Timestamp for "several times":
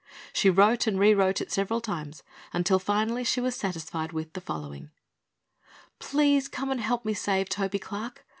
1.51-2.23